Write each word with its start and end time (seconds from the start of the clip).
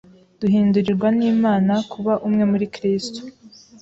Duhindurirwa 0.39 1.07
n’Imana 1.17 1.73
kuba 1.91 2.13
umwe 2.27 2.43
muri 2.51 2.65
Kristo. 2.75 3.19